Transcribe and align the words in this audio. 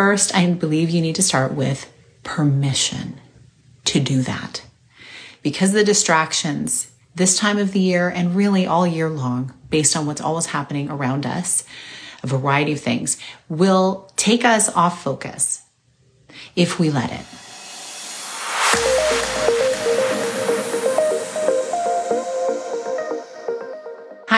First, 0.00 0.34
I 0.34 0.50
believe 0.50 0.88
you 0.88 1.02
need 1.02 1.16
to 1.16 1.22
start 1.22 1.52
with 1.52 1.92
permission 2.22 3.20
to 3.84 4.00
do 4.00 4.22
that. 4.22 4.62
Because 5.42 5.72
the 5.72 5.84
distractions 5.84 6.90
this 7.14 7.36
time 7.36 7.58
of 7.58 7.72
the 7.72 7.80
year 7.80 8.08
and 8.08 8.34
really 8.34 8.64
all 8.64 8.86
year 8.86 9.10
long, 9.10 9.52
based 9.68 9.94
on 9.94 10.06
what's 10.06 10.22
always 10.22 10.46
happening 10.46 10.88
around 10.88 11.26
us, 11.26 11.64
a 12.22 12.26
variety 12.26 12.72
of 12.72 12.80
things, 12.80 13.18
will 13.50 14.10
take 14.16 14.42
us 14.42 14.70
off 14.70 15.04
focus 15.04 15.64
if 16.56 16.80
we 16.80 16.88
let 16.88 17.12
it. 17.12 17.39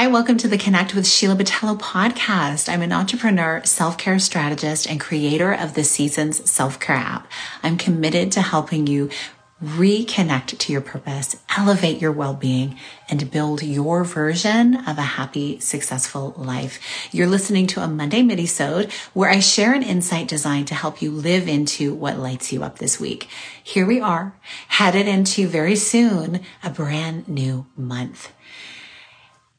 Hi, 0.03 0.09
welcome 0.09 0.37
to 0.39 0.48
the 0.48 0.59
Connect 0.59 0.96
with 0.96 1.07
Sheila 1.07 1.37
Botelho 1.37 1.79
podcast. 1.79 2.69
I'm 2.69 2.82
an 2.82 2.91
entrepreneur, 2.93 3.62
self 3.64 3.96
care 3.96 4.19
strategist, 4.19 4.91
and 4.91 4.98
creator 4.98 5.52
of 5.52 5.75
the 5.75 5.84
Seasons 5.84 6.51
Self 6.51 6.80
Care 6.80 6.96
app. 6.96 7.30
I'm 7.62 7.79
committed 7.79 8.33
to 8.33 8.43
helping 8.43 8.88
you 8.88 9.10
reconnect 9.62 10.59
to 10.59 10.73
your 10.73 10.80
purpose, 10.80 11.37
elevate 11.57 12.02
your 12.02 12.10
well 12.10 12.34
being, 12.34 12.80
and 13.09 13.30
build 13.30 13.62
your 13.62 14.02
version 14.02 14.74
of 14.88 14.98
a 14.98 15.02
happy, 15.02 15.60
successful 15.60 16.34
life. 16.37 16.80
You're 17.12 17.29
listening 17.29 17.69
to 17.69 17.80
a 17.80 17.87
Monday 17.87 18.23
Minisode 18.23 18.91
where 19.15 19.30
I 19.30 19.38
share 19.38 19.73
an 19.73 19.84
insight 19.84 20.27
designed 20.27 20.66
to 20.66 20.74
help 20.74 21.01
you 21.01 21.12
live 21.12 21.46
into 21.46 21.95
what 21.95 22.19
lights 22.19 22.52
you 22.52 22.65
up 22.65 22.79
this 22.79 22.98
week. 22.98 23.29
Here 23.62 23.87
we 23.87 24.01
are, 24.01 24.34
headed 24.66 25.07
into 25.07 25.46
very 25.46 25.77
soon 25.77 26.41
a 26.65 26.71
brand 26.71 27.29
new 27.29 27.66
month. 27.77 28.32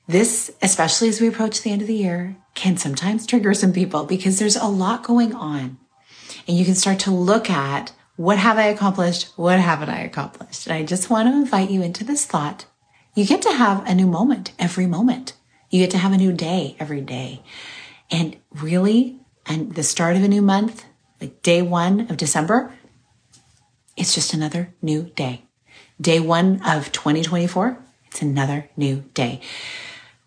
This, 0.07 0.51
especially 0.61 1.07
as 1.09 1.21
we 1.21 1.27
approach 1.27 1.61
the 1.61 1.71
end 1.71 1.81
of 1.81 1.87
the 1.87 1.95
year, 1.95 2.35
can 2.55 2.77
sometimes 2.77 3.25
trigger 3.25 3.53
some 3.53 3.71
people 3.71 4.03
because 4.03 4.37
there's 4.37 4.55
a 4.55 4.65
lot 4.65 5.03
going 5.03 5.33
on. 5.33 5.77
And 6.47 6.57
you 6.57 6.65
can 6.65 6.75
start 6.75 6.99
to 6.99 7.11
look 7.11 7.49
at 7.49 7.93
what 8.15 8.37
have 8.37 8.57
I 8.57 8.63
accomplished? 8.63 9.29
What 9.37 9.59
haven't 9.59 9.89
I 9.89 10.01
accomplished? 10.01 10.67
And 10.67 10.75
I 10.75 10.83
just 10.83 11.09
want 11.09 11.27
to 11.27 11.33
invite 11.33 11.71
you 11.71 11.81
into 11.81 12.03
this 12.03 12.25
thought. 12.25 12.65
You 13.15 13.25
get 13.25 13.41
to 13.43 13.51
have 13.51 13.87
a 13.87 13.95
new 13.95 14.05
moment 14.05 14.51
every 14.59 14.85
moment. 14.85 15.33
You 15.69 15.79
get 15.79 15.91
to 15.91 15.97
have 15.97 16.11
a 16.11 16.17
new 16.17 16.31
day 16.33 16.75
every 16.79 17.01
day. 17.01 17.41
And 18.11 18.37
really, 18.51 19.19
and 19.45 19.73
the 19.73 19.83
start 19.83 20.15
of 20.15 20.23
a 20.23 20.27
new 20.27 20.41
month, 20.41 20.85
like 21.19 21.41
day 21.41 21.61
one 21.61 22.01
of 22.11 22.17
December, 22.17 22.73
it's 23.95 24.13
just 24.13 24.33
another 24.33 24.73
new 24.81 25.03
day. 25.15 25.45
Day 25.99 26.19
one 26.19 26.61
of 26.65 26.91
2024, 26.91 27.77
it's 28.07 28.21
another 28.21 28.69
new 28.75 29.05
day. 29.13 29.41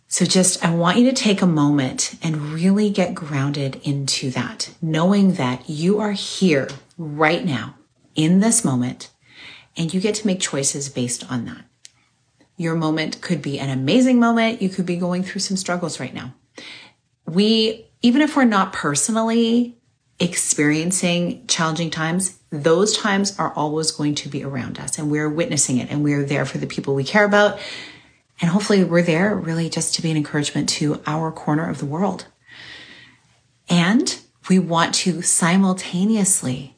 So 0.09 0.25
just, 0.25 0.65
I 0.65 0.75
want 0.75 0.99
you 0.99 1.11
to 1.11 1.17
take 1.17 1.43
a 1.43 1.47
moment 1.47 2.15
and 2.23 2.53
really 2.53 2.91
get 2.91 3.15
grounded 3.15 3.81
into 3.83 4.31
that, 4.31 4.71
knowing 4.81 5.35
that 5.35 5.69
you 5.69 5.99
are 5.99 6.13
here 6.13 6.69
right 6.97 7.45
now 7.45 7.75
in 8.15 8.41
this 8.41 8.65
moment 8.65 9.11
and 9.77 9.93
you 9.93 10.01
get 10.01 10.15
to 10.17 10.27
make 10.27 10.41
choices 10.41 10.89
based 10.89 11.31
on 11.31 11.45
that. 11.47 11.65
Your 12.57 12.75
moment 12.75 13.21
could 13.21 13.43
be 13.43 13.59
an 13.59 13.69
amazing 13.69 14.19
moment. 14.19 14.63
You 14.63 14.69
could 14.69 14.87
be 14.87 14.97
going 14.97 15.23
through 15.23 15.41
some 15.41 15.57
struggles 15.57 16.01
right 16.01 16.15
now. 16.15 16.35
We, 17.27 17.87
even 18.01 18.23
if 18.23 18.37
we're 18.37 18.45
not 18.45 18.73
personally 18.73 19.77
experiencing 20.19 21.47
challenging 21.47 21.91
times, 21.91 22.39
those 22.51 22.97
times 22.97 23.39
are 23.39 23.53
always 23.53 23.91
going 23.91 24.15
to 24.15 24.29
be 24.29 24.43
around 24.43 24.79
us 24.79 24.99
and 24.99 25.11
we're 25.11 25.29
witnessing 25.29 25.77
it 25.77 25.91
and 25.91 26.03
we're 26.03 26.25
there 26.25 26.47
for 26.47 26.59
the 26.59 26.67
people 26.67 26.95
we 26.95 27.05
care 27.05 27.25
about 27.25 27.59
and 28.41 28.51
hopefully 28.51 28.85
we're 28.85 29.03
there 29.03 29.35
really 29.35 29.71
just 29.71 29.95
to 29.95 30.03
be 30.03 30.11
an 30.11 30.17
encouragement 30.17 30.69
to 30.71 31.01
our 31.07 31.33
corner 31.33 31.69
of 31.69 31.79
the 31.79 31.87
world. 31.87 32.27
And 33.69 34.19
we 34.49 34.59
want 34.59 34.95
to 34.97 35.23
simultaneously 35.23 36.77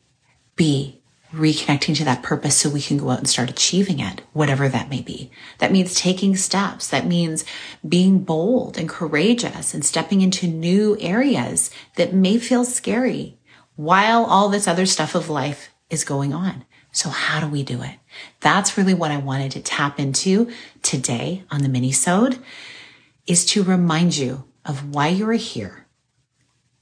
be 0.56 0.98
reconnecting 1.32 1.94
to 1.96 2.04
that 2.04 2.22
purpose 2.22 2.56
so 2.56 2.70
we 2.70 2.80
can 2.80 2.96
go 2.96 3.10
out 3.10 3.18
and 3.18 3.28
start 3.28 3.50
achieving 3.50 4.00
it, 4.00 4.22
whatever 4.32 4.68
that 4.68 4.88
may 4.88 5.02
be. 5.02 5.30
That 5.58 5.72
means 5.72 5.94
taking 5.94 6.36
steps. 6.36 6.88
That 6.88 7.06
means 7.06 7.44
being 7.86 8.20
bold 8.20 8.78
and 8.78 8.88
courageous 8.88 9.74
and 9.74 9.84
stepping 9.84 10.22
into 10.22 10.46
new 10.46 10.96
areas 11.00 11.70
that 11.96 12.14
may 12.14 12.38
feel 12.38 12.64
scary 12.64 13.36
while 13.76 14.24
all 14.24 14.48
this 14.48 14.66
other 14.66 14.86
stuff 14.86 15.14
of 15.14 15.28
life 15.28 15.68
is 15.90 16.02
going 16.02 16.32
on. 16.32 16.64
So 16.92 17.10
how 17.10 17.40
do 17.40 17.48
we 17.48 17.62
do 17.62 17.82
it? 17.82 17.96
That's 18.40 18.76
really 18.76 18.94
what 18.94 19.10
I 19.10 19.18
wanted 19.18 19.52
to 19.52 19.60
tap 19.60 20.00
into 20.00 20.50
today 20.82 21.44
on 21.50 21.62
the 21.62 21.68
mini-sode 21.68 22.38
is 23.26 23.44
to 23.46 23.62
remind 23.62 24.16
you 24.16 24.44
of 24.64 24.94
why 24.94 25.08
you're 25.08 25.32
here, 25.32 25.86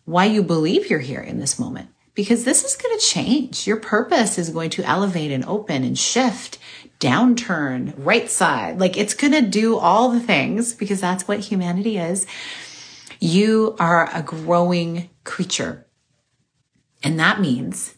why 0.04 0.26
you 0.26 0.42
believe 0.42 0.88
you're 0.88 1.00
here 1.00 1.20
in 1.20 1.38
this 1.38 1.58
moment, 1.58 1.90
because 2.14 2.44
this 2.44 2.64
is 2.64 2.76
going 2.76 2.98
to 2.98 3.04
change. 3.04 3.66
Your 3.66 3.76
purpose 3.76 4.38
is 4.38 4.50
going 4.50 4.70
to 4.70 4.84
elevate 4.84 5.32
and 5.32 5.44
open 5.44 5.84
and 5.84 5.98
shift, 5.98 6.58
downturn, 6.98 7.92
right 7.98 8.30
side. 8.30 8.78
Like 8.78 8.96
it's 8.96 9.12
going 9.12 9.34
to 9.34 9.42
do 9.42 9.76
all 9.76 10.10
the 10.10 10.20
things 10.20 10.72
because 10.72 11.00
that's 11.00 11.28
what 11.28 11.40
humanity 11.40 11.98
is. 11.98 12.26
You 13.20 13.76
are 13.78 14.08
a 14.14 14.22
growing 14.22 15.10
creature. 15.24 15.86
And 17.02 17.18
that 17.20 17.40
means 17.40 17.95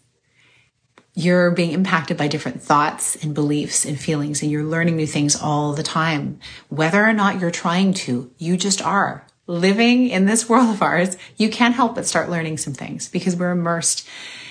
you're 1.18 1.50
being 1.50 1.72
impacted 1.72 2.16
by 2.16 2.28
different 2.28 2.62
thoughts 2.62 3.16
and 3.16 3.34
beliefs 3.34 3.84
and 3.84 3.98
feelings, 3.98 4.40
and 4.40 4.52
you're 4.52 4.62
learning 4.62 4.94
new 4.94 5.06
things 5.06 5.34
all 5.34 5.72
the 5.72 5.82
time. 5.82 6.38
Whether 6.68 7.04
or 7.04 7.12
not 7.12 7.40
you're 7.40 7.50
trying 7.50 7.92
to, 7.94 8.30
you 8.38 8.56
just 8.56 8.80
are. 8.80 9.26
Living 9.48 10.10
in 10.10 10.26
this 10.26 10.48
world 10.48 10.70
of 10.70 10.80
ours, 10.80 11.16
you 11.36 11.50
can't 11.50 11.74
help 11.74 11.96
but 11.96 12.06
start 12.06 12.30
learning 12.30 12.58
some 12.58 12.72
things 12.72 13.08
because 13.08 13.34
we're 13.34 13.50
immersed 13.50 14.08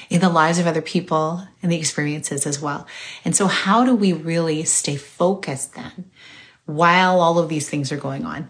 in 0.10 0.20
the 0.20 0.28
lives 0.28 0.60
of 0.60 0.68
other 0.68 0.82
people 0.82 1.48
and 1.64 1.72
the 1.72 1.78
experiences 1.78 2.46
as 2.46 2.60
well. 2.60 2.86
And 3.24 3.34
so 3.34 3.48
how 3.48 3.86
do 3.86 3.96
we 3.96 4.12
really 4.12 4.66
stay 4.66 4.98
focused 4.98 5.74
then 5.74 6.12
while 6.66 7.22
all 7.22 7.40
of 7.40 7.48
these 7.48 7.70
things 7.70 7.94
are 7.94 7.98
going 7.98 8.26
on? 8.26 8.50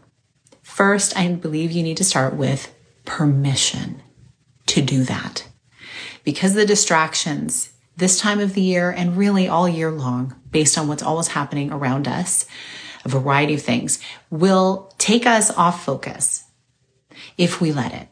First, 0.64 1.16
I 1.16 1.32
believe 1.34 1.72
you 1.72 1.84
need 1.84 1.98
to 1.98 2.04
start 2.04 2.34
with 2.34 2.74
permission 3.06 4.02
to 4.66 4.82
do 4.82 5.04
that 5.04 5.48
because 6.24 6.56
the 6.56 6.66
distractions 6.66 7.74
this 7.98 8.20
time 8.20 8.40
of 8.40 8.54
the 8.54 8.62
year 8.62 8.92
and 8.92 9.18
really 9.18 9.48
all 9.48 9.68
year 9.68 9.92
long, 9.92 10.36
based 10.52 10.78
on 10.78 10.88
what's 10.88 11.04
always 11.04 11.30
happening 11.30 11.72
around 11.72 12.08
us, 12.08 12.46
a 13.04 13.10
variety 13.10 13.56
of 13.56 13.62
things, 13.62 14.00
will 14.30 14.94
take 14.98 15.26
us 15.26 15.52
off 15.52 15.84
focus 15.84 16.46
if 17.38 17.60
we 17.60 17.72
let 17.72 17.94
it. 17.94 18.08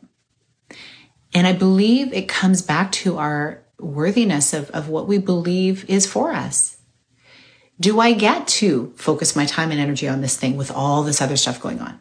And 1.33 1.45
I 1.45 1.53
believe 1.53 2.13
it 2.13 2.27
comes 2.27 2.61
back 2.61 2.91
to 2.93 3.17
our 3.17 3.63
worthiness 3.79 4.53
of, 4.53 4.71
of 4.71 4.89
what 4.89 5.07
we 5.07 5.17
believe 5.17 5.87
is 5.89 6.05
for 6.05 6.31
us. 6.31 6.77
Do 7.79 7.99
I 7.99 8.13
get 8.13 8.47
to 8.47 8.93
focus 8.95 9.35
my 9.35 9.45
time 9.45 9.69
and 9.69 9.79
energy 9.79 10.07
on 10.07 10.21
this 10.21 10.37
thing 10.37 10.55
with 10.55 10.71
all 10.71 11.03
this 11.03 11.21
other 11.21 11.35
stuff 11.35 11.61
going 11.61 11.81
on? 11.81 11.99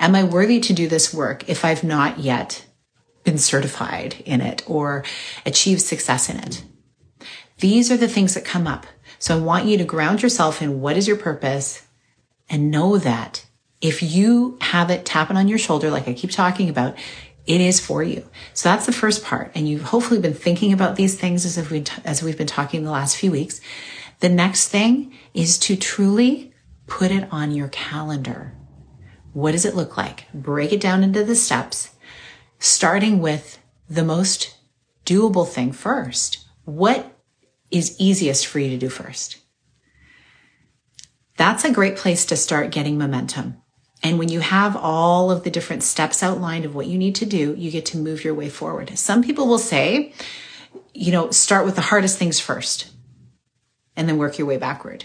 Am 0.00 0.14
I 0.14 0.24
worthy 0.24 0.60
to 0.60 0.72
do 0.72 0.88
this 0.88 1.14
work 1.14 1.48
if 1.48 1.64
I've 1.64 1.84
not 1.84 2.18
yet 2.18 2.66
been 3.22 3.38
certified 3.38 4.16
in 4.26 4.40
it 4.40 4.64
or 4.66 5.04
achieved 5.46 5.82
success 5.82 6.28
in 6.28 6.38
it? 6.38 6.64
These 7.58 7.90
are 7.90 7.96
the 7.96 8.08
things 8.08 8.34
that 8.34 8.44
come 8.44 8.66
up. 8.66 8.86
So 9.18 9.36
I 9.36 9.40
want 9.40 9.66
you 9.66 9.78
to 9.78 9.84
ground 9.84 10.22
yourself 10.22 10.62
in 10.62 10.80
what 10.80 10.96
is 10.96 11.08
your 11.08 11.16
purpose 11.16 11.86
and 12.48 12.70
know 12.70 12.98
that 12.98 13.44
if 13.80 14.02
you 14.02 14.58
have 14.60 14.90
it 14.90 15.04
tapping 15.04 15.36
on 15.36 15.48
your 15.48 15.58
shoulder, 15.58 15.90
like 15.90 16.08
I 16.08 16.12
keep 16.14 16.30
talking 16.30 16.68
about, 16.68 16.96
it 17.46 17.60
is 17.60 17.80
for 17.80 18.02
you. 18.02 18.28
So 18.54 18.68
that's 18.68 18.86
the 18.86 18.92
first 18.92 19.24
part. 19.24 19.52
And 19.54 19.68
you've 19.68 19.82
hopefully 19.82 20.20
been 20.20 20.34
thinking 20.34 20.72
about 20.72 20.96
these 20.96 21.18
things 21.18 21.44
as 21.44 21.56
if 21.56 21.70
we, 21.70 21.84
as 22.04 22.22
we've 22.22 22.38
been 22.38 22.46
talking 22.46 22.84
the 22.84 22.90
last 22.90 23.16
few 23.16 23.32
weeks. 23.32 23.60
The 24.20 24.28
next 24.28 24.68
thing 24.68 25.14
is 25.32 25.58
to 25.60 25.76
truly 25.76 26.52
put 26.86 27.10
it 27.10 27.28
on 27.32 27.52
your 27.52 27.68
calendar. 27.68 28.54
What 29.32 29.52
does 29.52 29.64
it 29.64 29.76
look 29.76 29.96
like? 29.96 30.26
Break 30.34 30.72
it 30.72 30.80
down 30.80 31.02
into 31.02 31.24
the 31.24 31.34
steps, 31.34 31.90
starting 32.58 33.20
with 33.20 33.58
the 33.88 34.04
most 34.04 34.56
doable 35.06 35.48
thing 35.48 35.72
first. 35.72 36.44
What 36.64 37.17
is 37.70 37.96
easiest 37.98 38.46
for 38.46 38.58
you 38.58 38.70
to 38.70 38.78
do 38.78 38.88
first. 38.88 39.38
That's 41.36 41.64
a 41.64 41.72
great 41.72 41.96
place 41.96 42.26
to 42.26 42.36
start 42.36 42.72
getting 42.72 42.98
momentum. 42.98 43.62
And 44.02 44.18
when 44.18 44.28
you 44.28 44.40
have 44.40 44.76
all 44.76 45.30
of 45.30 45.44
the 45.44 45.50
different 45.50 45.82
steps 45.82 46.22
outlined 46.22 46.64
of 46.64 46.74
what 46.74 46.86
you 46.86 46.98
need 46.98 47.14
to 47.16 47.26
do, 47.26 47.54
you 47.56 47.70
get 47.70 47.86
to 47.86 47.98
move 47.98 48.24
your 48.24 48.34
way 48.34 48.48
forward. 48.48 48.96
Some 48.98 49.22
people 49.22 49.46
will 49.46 49.58
say, 49.58 50.12
you 50.94 51.12
know, 51.12 51.30
start 51.30 51.64
with 51.64 51.74
the 51.74 51.82
hardest 51.82 52.18
things 52.18 52.40
first 52.40 52.90
and 53.96 54.08
then 54.08 54.18
work 54.18 54.38
your 54.38 54.46
way 54.46 54.56
backward. 54.56 55.04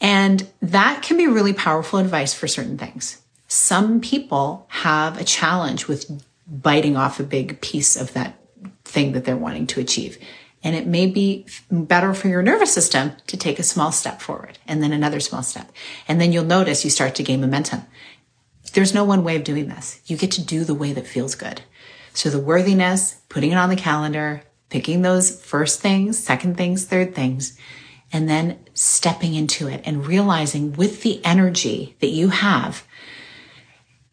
And 0.00 0.50
that 0.60 1.02
can 1.02 1.16
be 1.16 1.28
really 1.28 1.52
powerful 1.52 2.00
advice 2.00 2.34
for 2.34 2.48
certain 2.48 2.76
things. 2.76 3.22
Some 3.46 4.00
people 4.00 4.66
have 4.68 5.20
a 5.20 5.24
challenge 5.24 5.86
with 5.86 6.22
biting 6.48 6.96
off 6.96 7.20
a 7.20 7.24
big 7.24 7.60
piece 7.60 7.96
of 7.96 8.12
that 8.14 8.38
thing 8.84 9.12
that 9.12 9.24
they're 9.24 9.36
wanting 9.36 9.66
to 9.68 9.80
achieve. 9.80 10.18
And 10.64 10.76
it 10.76 10.86
may 10.86 11.06
be 11.06 11.46
better 11.70 12.14
for 12.14 12.28
your 12.28 12.42
nervous 12.42 12.72
system 12.72 13.12
to 13.26 13.36
take 13.36 13.58
a 13.58 13.64
small 13.64 13.90
step 13.90 14.20
forward 14.20 14.58
and 14.66 14.82
then 14.82 14.92
another 14.92 15.20
small 15.20 15.42
step. 15.42 15.70
And 16.06 16.20
then 16.20 16.32
you'll 16.32 16.44
notice 16.44 16.84
you 16.84 16.90
start 16.90 17.14
to 17.16 17.22
gain 17.22 17.40
momentum. 17.40 17.82
There's 18.72 18.94
no 18.94 19.04
one 19.04 19.24
way 19.24 19.36
of 19.36 19.44
doing 19.44 19.68
this. 19.68 20.00
You 20.06 20.16
get 20.16 20.30
to 20.32 20.44
do 20.44 20.64
the 20.64 20.74
way 20.74 20.92
that 20.92 21.06
feels 21.06 21.34
good. 21.34 21.62
So 22.14 22.30
the 22.30 22.38
worthiness, 22.38 23.16
putting 23.28 23.52
it 23.52 23.56
on 23.56 23.68
the 23.68 23.76
calendar, 23.76 24.42
picking 24.68 25.02
those 25.02 25.44
first 25.44 25.80
things, 25.80 26.18
second 26.18 26.56
things, 26.56 26.84
third 26.84 27.14
things, 27.14 27.58
and 28.12 28.28
then 28.28 28.58
stepping 28.74 29.34
into 29.34 29.68
it 29.68 29.82
and 29.84 30.06
realizing 30.06 30.72
with 30.72 31.02
the 31.02 31.24
energy 31.24 31.96
that 32.00 32.08
you 32.08 32.28
have 32.28 32.86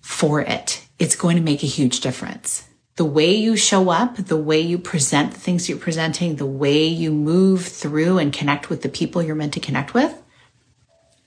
for 0.02 0.42
it, 0.42 0.86
it's 0.98 1.16
going 1.16 1.36
to 1.38 1.44
make 1.44 1.64
a 1.64 1.68
huge 1.68 2.00
difference. 2.02 2.69
The 3.00 3.06
way 3.06 3.34
you 3.34 3.56
show 3.56 3.92
up, 3.92 4.18
the 4.18 4.36
way 4.36 4.60
you 4.60 4.78
present 4.78 5.32
the 5.32 5.40
things 5.40 5.70
you're 5.70 5.78
presenting, 5.78 6.36
the 6.36 6.46
way 6.46 6.86
you 6.86 7.14
move 7.14 7.66
through 7.66 8.18
and 8.18 8.34
connect 8.34 8.70
with 8.70 8.82
the 8.82 8.90
people 8.90 9.24
you're 9.24 9.36
meant 9.36 9.54
to 9.54 9.62
connect 9.62 9.94
with, 9.94 10.22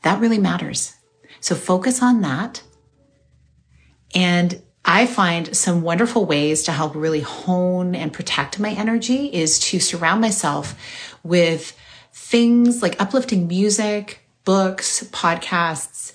that 0.02 0.20
really 0.20 0.36
matters. 0.36 0.94
So 1.40 1.54
focus 1.54 2.02
on 2.02 2.20
that. 2.20 2.62
And 4.14 4.60
I 4.84 5.06
find 5.06 5.56
some 5.56 5.80
wonderful 5.80 6.26
ways 6.26 6.62
to 6.64 6.72
help 6.72 6.94
really 6.94 7.22
hone 7.22 7.94
and 7.94 8.12
protect 8.12 8.60
my 8.60 8.72
energy 8.72 9.32
is 9.32 9.58
to 9.60 9.80
surround 9.80 10.20
myself 10.20 10.78
with 11.22 11.74
things 12.12 12.82
like 12.82 13.00
uplifting 13.00 13.48
music, 13.48 14.28
books, 14.44 15.04
podcasts, 15.04 16.12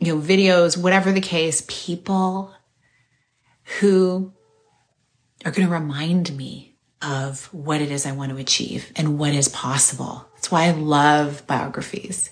you 0.00 0.12
know, 0.12 0.20
videos, 0.20 0.76
whatever 0.76 1.12
the 1.12 1.20
case, 1.20 1.62
people 1.68 2.52
who 3.78 4.32
are 5.44 5.52
going 5.52 5.66
to 5.66 5.72
remind 5.72 6.36
me 6.36 6.74
of 7.00 7.46
what 7.52 7.80
it 7.80 7.90
is 7.90 8.06
I 8.06 8.12
want 8.12 8.32
to 8.32 8.38
achieve 8.38 8.92
and 8.96 9.18
what 9.18 9.32
is 9.32 9.48
possible. 9.48 10.28
That's 10.34 10.50
why 10.50 10.64
I 10.64 10.72
love 10.72 11.46
biographies. 11.46 12.30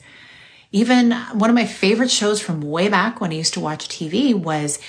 Even 0.73 1.13
one 1.13 1.49
of 1.49 1.55
my 1.55 1.67
favorite 1.67 2.11
shows 2.11 2.41
from 2.41 2.61
way 2.61 2.89
back 2.89 3.21
when 3.21 3.31
I 3.31 3.37
used 3.37 3.55
to 3.55 3.61
watch 3.61 3.89
TV 3.89 4.35
was 4.35 4.81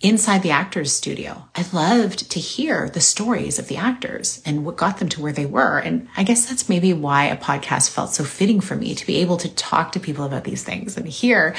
inside 0.00 0.42
the 0.42 0.50
actors 0.50 0.92
studio. 0.92 1.48
I 1.54 1.66
loved 1.72 2.30
to 2.30 2.40
hear 2.40 2.88
the 2.88 3.00
stories 3.00 3.58
of 3.58 3.68
the 3.68 3.76
actors 3.76 4.40
and 4.46 4.64
what 4.64 4.76
got 4.76 4.98
them 4.98 5.08
to 5.10 5.20
where 5.20 5.32
they 5.32 5.46
were. 5.46 5.78
And 5.78 6.08
I 6.16 6.22
guess 6.22 6.46
that's 6.46 6.68
maybe 6.68 6.92
why 6.92 7.24
a 7.24 7.36
podcast 7.36 7.90
felt 7.90 8.10
so 8.10 8.24
fitting 8.24 8.60
for 8.60 8.76
me 8.76 8.94
to 8.94 9.06
be 9.06 9.16
able 9.16 9.36
to 9.38 9.54
talk 9.54 9.92
to 9.92 10.00
people 10.00 10.24
about 10.24 10.44
these 10.44 10.62
things 10.62 10.96
and 10.96 11.06
hear, 11.06 11.54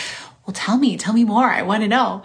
well, 0.45 0.53
tell 0.53 0.77
me, 0.77 0.97
tell 0.97 1.13
me 1.13 1.25
more. 1.25 1.49
I 1.49 1.61
want 1.63 1.83
to 1.83 1.87
know 1.89 2.23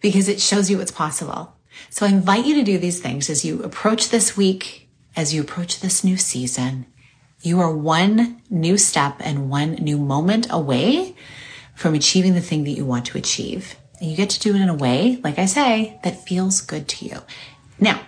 because 0.00 0.28
it 0.28 0.40
shows 0.40 0.70
you 0.70 0.78
what's 0.78 0.92
possible. 0.92 1.57
So 1.90 2.06
I 2.06 2.10
invite 2.10 2.46
you 2.46 2.54
to 2.56 2.62
do 2.62 2.78
these 2.78 3.00
things 3.00 3.30
as 3.30 3.44
you 3.44 3.62
approach 3.62 4.10
this 4.10 4.36
week, 4.36 4.88
as 5.16 5.34
you 5.34 5.40
approach 5.40 5.80
this 5.80 6.04
new 6.04 6.16
season. 6.16 6.86
You 7.40 7.60
are 7.60 7.74
one 7.74 8.42
new 8.50 8.76
step 8.78 9.16
and 9.20 9.48
one 9.50 9.74
new 9.74 9.98
moment 9.98 10.46
away 10.50 11.14
from 11.74 11.94
achieving 11.94 12.34
the 12.34 12.40
thing 12.40 12.64
that 12.64 12.72
you 12.72 12.84
want 12.84 13.06
to 13.06 13.18
achieve. 13.18 13.76
And 14.00 14.10
you 14.10 14.16
get 14.16 14.30
to 14.30 14.40
do 14.40 14.54
it 14.54 14.60
in 14.60 14.68
a 14.68 14.74
way, 14.74 15.20
like 15.22 15.38
I 15.38 15.46
say, 15.46 15.98
that 16.02 16.24
feels 16.26 16.60
good 16.60 16.88
to 16.88 17.04
you. 17.04 17.22
Now, 17.78 18.00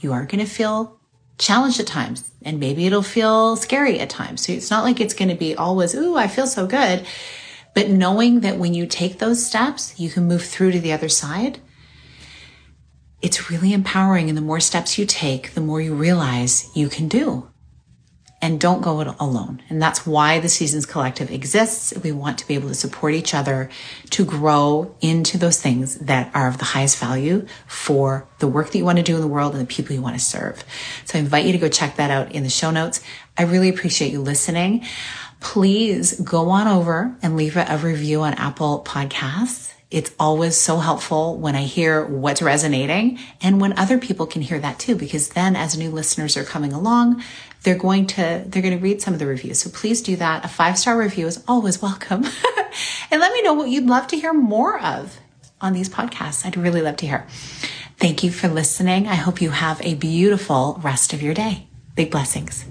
you 0.00 0.12
are 0.12 0.24
going 0.24 0.44
to 0.44 0.50
feel 0.50 0.98
challenged 1.38 1.80
at 1.80 1.86
times 1.86 2.30
and 2.42 2.60
maybe 2.60 2.86
it'll 2.86 3.02
feel 3.02 3.56
scary 3.56 3.98
at 4.00 4.10
times. 4.10 4.46
So 4.46 4.52
it's 4.52 4.70
not 4.70 4.84
like 4.84 5.00
it's 5.00 5.14
going 5.14 5.28
to 5.28 5.34
be 5.34 5.54
always, 5.54 5.94
ooh, 5.94 6.16
I 6.16 6.28
feel 6.28 6.46
so 6.46 6.66
good. 6.66 7.06
But 7.74 7.88
knowing 7.88 8.40
that 8.40 8.58
when 8.58 8.74
you 8.74 8.86
take 8.86 9.18
those 9.18 9.44
steps, 9.44 9.98
you 9.98 10.10
can 10.10 10.28
move 10.28 10.44
through 10.44 10.72
to 10.72 10.80
the 10.80 10.92
other 10.92 11.08
side. 11.08 11.60
It's 13.22 13.50
really 13.50 13.72
empowering. 13.72 14.28
And 14.28 14.36
the 14.36 14.42
more 14.42 14.60
steps 14.60 14.98
you 14.98 15.06
take, 15.06 15.54
the 15.54 15.60
more 15.60 15.80
you 15.80 15.94
realize 15.94 16.70
you 16.74 16.88
can 16.88 17.08
do 17.08 17.48
and 18.42 18.58
don't 18.58 18.82
go 18.82 19.00
it 19.00 19.06
alone. 19.20 19.62
And 19.70 19.80
that's 19.80 20.04
why 20.04 20.40
the 20.40 20.48
Seasons 20.48 20.84
Collective 20.84 21.30
exists. 21.30 21.94
We 22.02 22.10
want 22.10 22.38
to 22.38 22.48
be 22.48 22.54
able 22.54 22.68
to 22.68 22.74
support 22.74 23.14
each 23.14 23.34
other 23.34 23.70
to 24.10 24.24
grow 24.24 24.96
into 25.00 25.38
those 25.38 25.62
things 25.62 25.96
that 25.98 26.34
are 26.34 26.48
of 26.48 26.58
the 26.58 26.64
highest 26.64 26.98
value 26.98 27.46
for 27.68 28.28
the 28.40 28.48
work 28.48 28.72
that 28.72 28.78
you 28.78 28.84
want 28.84 28.98
to 28.98 29.04
do 29.04 29.14
in 29.14 29.20
the 29.20 29.28
world 29.28 29.52
and 29.52 29.62
the 29.62 29.72
people 29.72 29.94
you 29.94 30.02
want 30.02 30.18
to 30.18 30.24
serve. 30.24 30.64
So 31.04 31.18
I 31.18 31.22
invite 31.22 31.46
you 31.46 31.52
to 31.52 31.58
go 31.58 31.68
check 31.68 31.96
that 31.96 32.10
out 32.10 32.32
in 32.32 32.42
the 32.42 32.50
show 32.50 32.72
notes. 32.72 33.00
I 33.38 33.44
really 33.44 33.68
appreciate 33.68 34.10
you 34.10 34.20
listening. 34.20 34.84
Please 35.38 36.20
go 36.20 36.50
on 36.50 36.66
over 36.66 37.16
and 37.22 37.36
leave 37.36 37.56
a 37.56 37.78
review 37.80 38.22
on 38.22 38.34
Apple 38.34 38.82
Podcasts. 38.84 39.72
It's 39.92 40.10
always 40.18 40.56
so 40.56 40.78
helpful 40.78 41.36
when 41.36 41.54
I 41.54 41.64
hear 41.64 42.02
what's 42.02 42.40
resonating 42.40 43.18
and 43.42 43.60
when 43.60 43.78
other 43.78 43.98
people 43.98 44.26
can 44.26 44.40
hear 44.40 44.58
that 44.58 44.78
too, 44.78 44.96
because 44.96 45.28
then 45.30 45.54
as 45.54 45.76
new 45.76 45.90
listeners 45.90 46.36
are 46.38 46.44
coming 46.44 46.72
along, 46.72 47.22
they're 47.62 47.76
going 47.76 48.06
to, 48.08 48.42
they're 48.46 48.62
going 48.62 48.76
to 48.76 48.82
read 48.82 49.02
some 49.02 49.12
of 49.12 49.20
the 49.20 49.26
reviews. 49.26 49.60
So 49.60 49.70
please 49.70 50.00
do 50.00 50.16
that. 50.16 50.46
A 50.46 50.48
five 50.48 50.78
star 50.78 50.98
review 50.98 51.26
is 51.26 51.44
always 51.46 51.82
welcome. 51.82 52.24
and 53.10 53.20
let 53.20 53.32
me 53.34 53.42
know 53.42 53.52
what 53.52 53.68
you'd 53.68 53.86
love 53.86 54.06
to 54.08 54.16
hear 54.16 54.32
more 54.32 54.80
of 54.80 55.18
on 55.60 55.74
these 55.74 55.90
podcasts. 55.90 56.46
I'd 56.46 56.56
really 56.56 56.80
love 56.80 56.96
to 56.96 57.06
hear. 57.06 57.26
Thank 57.98 58.24
you 58.24 58.32
for 58.32 58.48
listening. 58.48 59.06
I 59.06 59.14
hope 59.14 59.42
you 59.42 59.50
have 59.50 59.80
a 59.82 59.94
beautiful 59.94 60.80
rest 60.82 61.12
of 61.12 61.22
your 61.22 61.34
day. 61.34 61.68
Big 61.94 62.10
blessings. 62.10 62.64